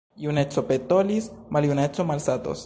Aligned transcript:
Juneco 0.23 0.63
petolis, 0.69 1.29
maljuneco 1.57 2.09
malsatos. 2.13 2.59